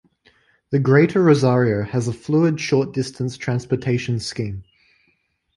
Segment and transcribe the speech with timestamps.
[0.71, 4.63] The Greater Rosario has a fluid short-distance transportation scheme.